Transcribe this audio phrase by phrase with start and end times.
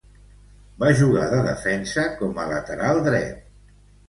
[0.83, 3.47] Va jugar de defensa com a lateral dret.